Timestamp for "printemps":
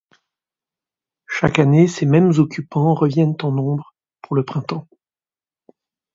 4.43-4.87